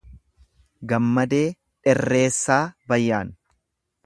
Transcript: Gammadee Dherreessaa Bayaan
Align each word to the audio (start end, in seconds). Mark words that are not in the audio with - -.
Gammadee 0.93 1.43
Dherreessaa 1.89 2.61
Bayaan 2.93 3.35